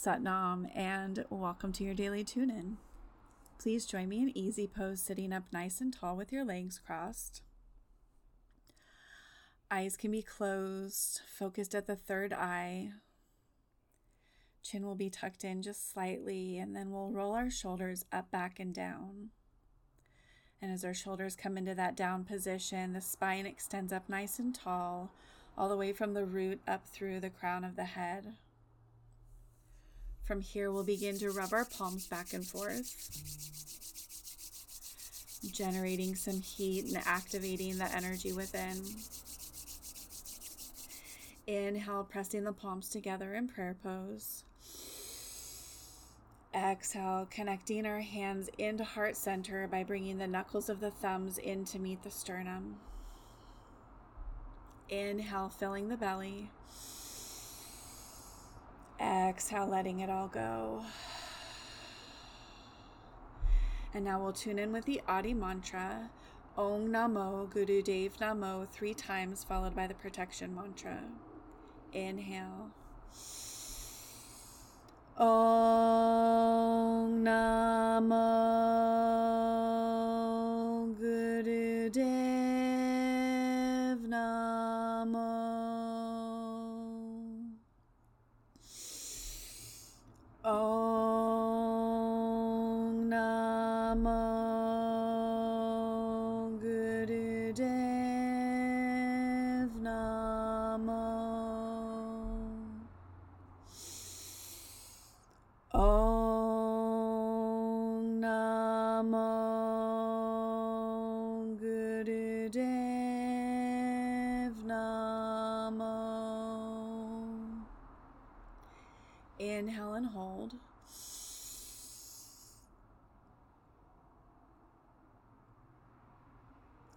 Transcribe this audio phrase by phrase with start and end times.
[0.00, 2.78] Satnam, and welcome to your daily tune in.
[3.58, 7.42] Please join me in easy pose, sitting up nice and tall with your legs crossed.
[9.70, 12.92] Eyes can be closed, focused at the third eye.
[14.62, 18.58] Chin will be tucked in just slightly, and then we'll roll our shoulders up, back,
[18.58, 19.28] and down.
[20.62, 24.54] And as our shoulders come into that down position, the spine extends up nice and
[24.54, 25.12] tall,
[25.58, 28.36] all the way from the root up through the crown of the head.
[30.30, 32.94] From here, we'll begin to rub our palms back and forth,
[35.52, 38.80] generating some heat and activating the energy within.
[41.48, 44.44] Inhale, pressing the palms together in prayer pose.
[46.54, 51.64] Exhale, connecting our hands into heart center by bringing the knuckles of the thumbs in
[51.64, 52.76] to meet the sternum.
[54.88, 56.50] Inhale, filling the belly.
[59.00, 60.84] Exhale, letting it all go.
[63.94, 66.10] And now we'll tune in with the Adi mantra
[66.58, 70.98] Ong Namo Guru Dev Namo three times, followed by the protection mantra.
[71.92, 72.70] Inhale.
[75.18, 76.44] Ong
[77.24, 78.69] Namo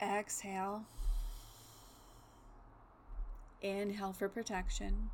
[0.00, 0.84] Exhale.
[3.60, 5.10] Inhale for protection.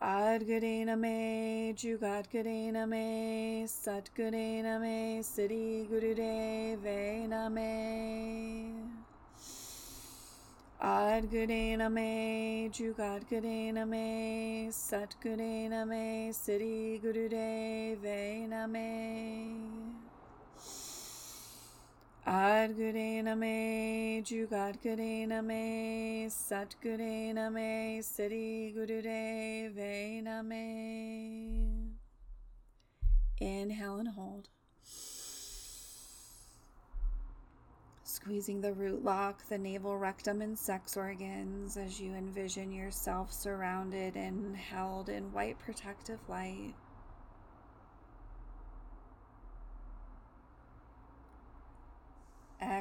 [0.00, 8.70] Aad Guray Nameh, Jugadgadena me, Sat Guray Nameh, Siddhi Gurudevena me.
[10.80, 19.97] Aad Guray Nameh, Jugadgadena me, Sat Guray Nameh, Siddhi Gurudevena me.
[22.28, 31.94] Aad Guray Nameh, Jugadgadena me, Sat Guray Nameh, Siddhi Gurudevena me.
[33.40, 34.50] Inhale and hold.
[38.02, 44.16] Squeezing the root lock, the navel, rectum, and sex organs as you envision yourself surrounded
[44.16, 46.74] and held in white protective light.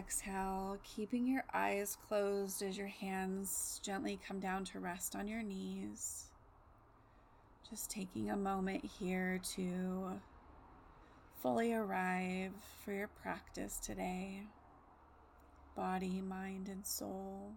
[0.08, 5.44] Exhale, keeping your eyes closed as your hands gently come down to rest on your
[5.44, 6.28] knees.
[7.70, 10.22] Just taking a moment here to
[11.42, 12.54] fully arrive
[12.86, 14.44] for your practice today
[15.76, 17.52] body, mind, and soul.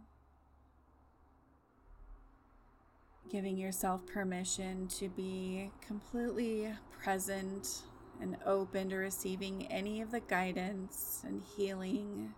[3.31, 7.83] Giving yourself permission to be completely present
[8.21, 12.35] and open to receiving any of the guidance and healing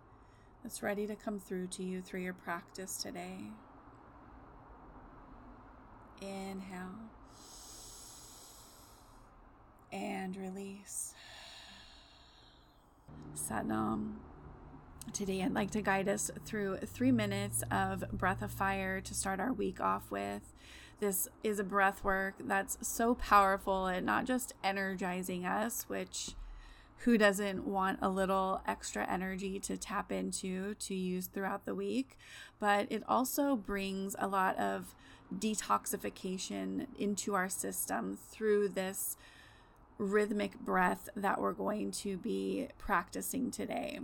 [0.63, 3.39] that's ready to come through to you through your practice today.
[6.21, 7.11] Inhale
[9.93, 11.15] and release.
[13.37, 14.15] Satnam.
[15.13, 19.41] Today, I'd like to guide us through three minutes of breath of fire to start
[19.41, 20.55] our week off with.
[21.03, 26.37] This is a breath work that's so powerful and not just energizing us, which
[26.99, 32.17] who doesn't want a little extra energy to tap into to use throughout the week,
[32.61, 34.95] but it also brings a lot of
[35.37, 39.17] detoxification into our system through this
[39.99, 43.99] rhythmic breath that we're going to be practicing today.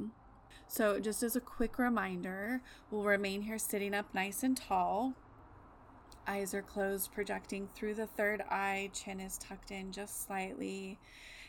[0.66, 2.60] So, just as a quick reminder,
[2.90, 5.14] we'll remain here sitting up nice and tall.
[6.28, 8.90] Eyes are closed, projecting through the third eye.
[8.92, 10.98] Chin is tucked in just slightly.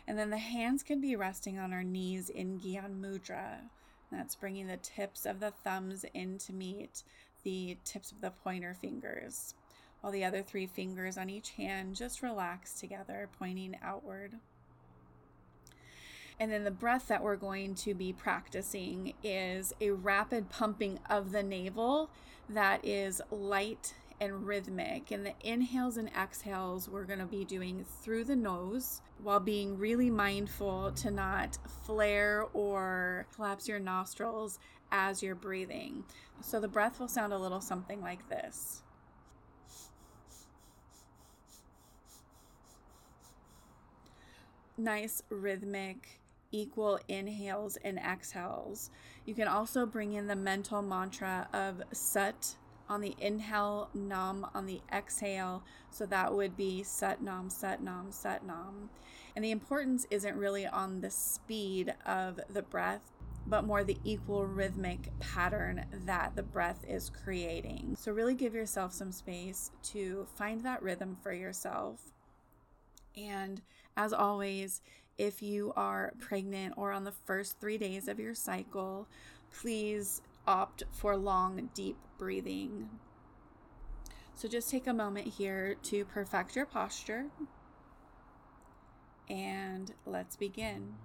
[0.07, 3.57] And then the hands can be resting on our knees in Gyan Mudra.
[4.09, 7.03] That's bringing the tips of the thumbs in to meet
[7.43, 9.53] the tips of the pointer fingers,
[9.99, 14.35] while the other three fingers on each hand just relax together, pointing outward.
[16.39, 21.33] And then the breath that we're going to be practicing is a rapid pumping of
[21.33, 22.09] the navel
[22.47, 25.11] that is light and rhythmic.
[25.11, 29.77] And the inhales and exhales we're going to be doing through the nose while being
[29.77, 34.59] really mindful to not flare or collapse your nostrils
[34.91, 36.03] as you're breathing.
[36.41, 38.81] So the breath will sound a little something like this.
[44.77, 46.19] Nice rhythmic
[46.51, 48.89] equal inhales and exhales.
[49.25, 52.55] You can also bring in the mental mantra of Sat
[52.89, 55.63] on the inhale, Nam on the exhale.
[55.91, 58.89] So that would be Sat Nam, Sat Nam, Sat Nam.
[59.35, 63.11] And the importance isn't really on the speed of the breath,
[63.45, 67.95] but more the equal rhythmic pattern that the breath is creating.
[67.97, 72.11] So, really give yourself some space to find that rhythm for yourself.
[73.15, 73.61] And
[73.95, 74.81] as always,
[75.17, 79.07] if you are pregnant or on the first three days of your cycle,
[79.51, 82.89] please opt for long, deep breathing.
[84.33, 87.25] So just take a moment here to perfect your posture.
[89.29, 90.95] And let's begin.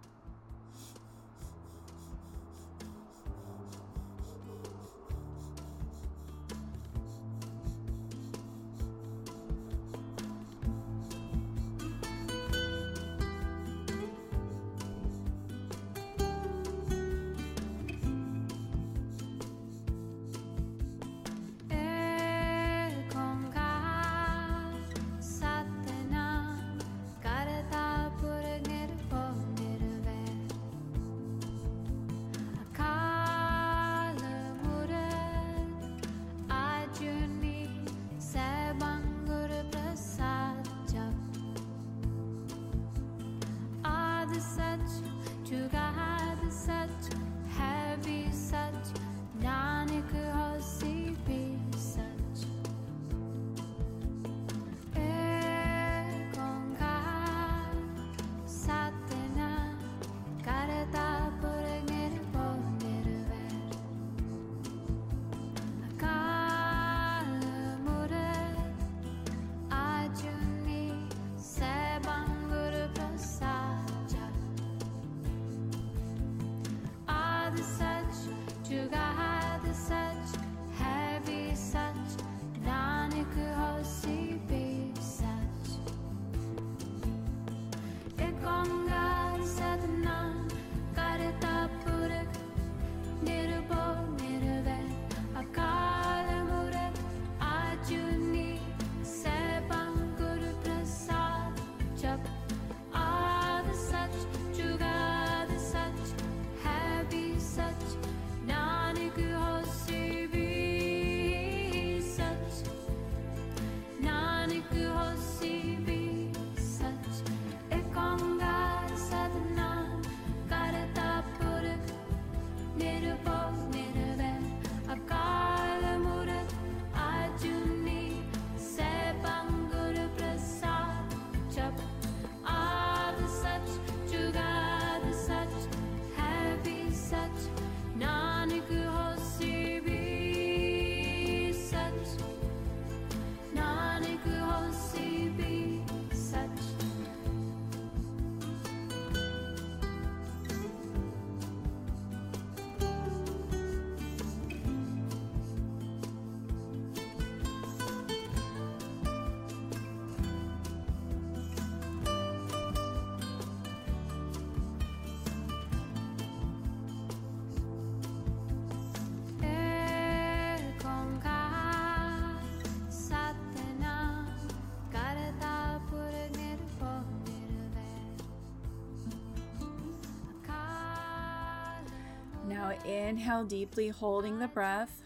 [182.71, 185.03] Inhale deeply, holding the breath.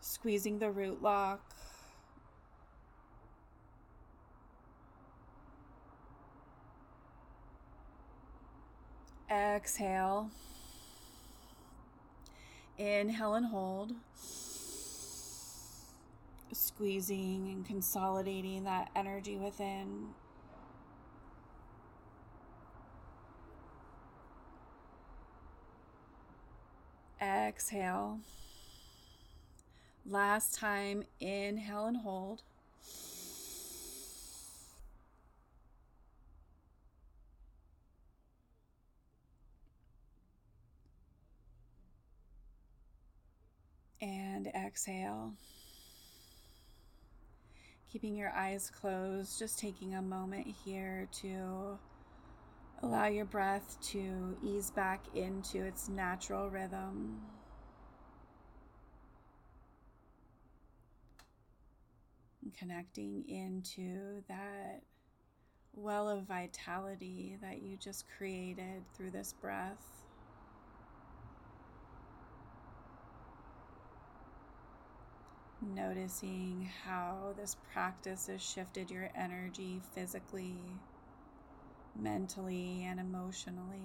[0.00, 1.40] Squeezing the root lock.
[9.30, 10.30] Exhale.
[12.76, 13.92] Inhale and hold.
[16.52, 20.08] Squeezing and consolidating that energy within.
[27.50, 28.20] Exhale.
[30.06, 32.42] Last time, inhale and hold.
[44.00, 45.32] And exhale.
[47.92, 51.80] Keeping your eyes closed, just taking a moment here to
[52.82, 57.20] allow your breath to ease back into its natural rhythm.
[62.58, 64.82] Connecting into that
[65.74, 70.06] well of vitality that you just created through this breath.
[75.74, 80.56] Noticing how this practice has shifted your energy physically,
[81.94, 83.82] mentally, and emotionally.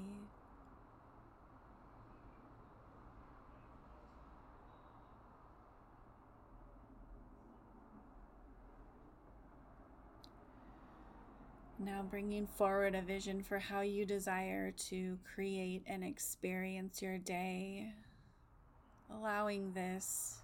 [11.85, 17.93] Now, bringing forward a vision for how you desire to create and experience your day,
[19.13, 20.41] allowing this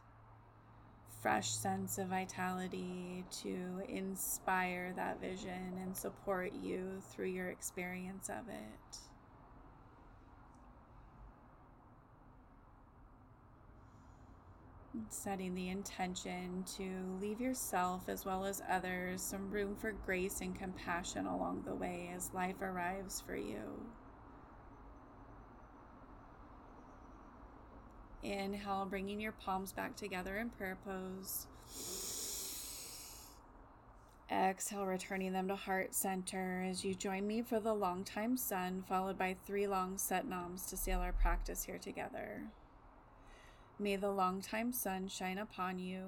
[1.20, 8.48] fresh sense of vitality to inspire that vision and support you through your experience of
[8.48, 9.11] it.
[15.10, 20.58] Setting the intention to leave yourself as well as others some room for grace and
[20.58, 23.86] compassion along the way as life arrives for you.
[28.24, 31.48] Inhale, bringing your palms back together in prayer pose.
[34.32, 38.84] Exhale, returning them to heart center as you join me for the long time sun,
[38.88, 42.44] followed by three long Sat Nams to seal our practice here together.
[43.82, 46.04] May the long-time sun shine upon you,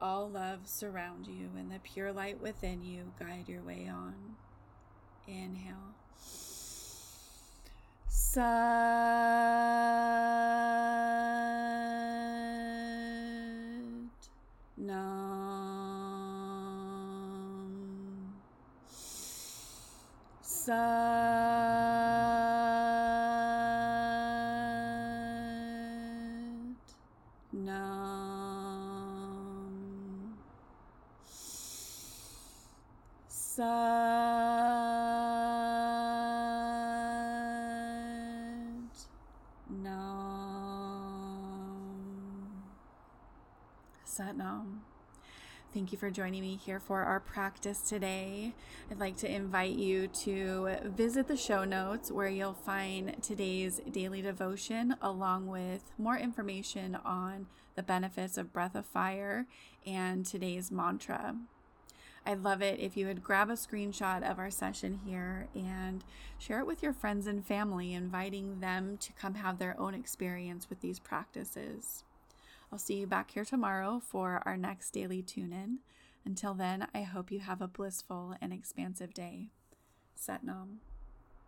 [0.00, 4.14] all love surround you, and the pure light within you guide your way on.
[5.26, 5.74] Inhale.
[8.06, 8.44] Sat
[14.76, 15.18] Nam.
[20.40, 21.17] Sat
[33.58, 33.64] Sat
[39.68, 40.22] Nam.
[44.04, 44.82] Sat Nam.
[45.74, 48.54] Thank you for joining me here for our practice today.
[48.92, 54.22] I'd like to invite you to visit the show notes where you'll find today's daily
[54.22, 59.46] devotion along with more information on the benefits of breath of fire
[59.84, 61.34] and today's mantra.
[62.28, 66.04] I'd love it if you would grab a screenshot of our session here and
[66.38, 70.68] share it with your friends and family, inviting them to come have their own experience
[70.68, 72.04] with these practices.
[72.70, 75.78] I'll see you back here tomorrow for our next daily tune in.
[76.26, 79.48] Until then, I hope you have a blissful and expansive day.
[80.14, 80.80] Sat Nam.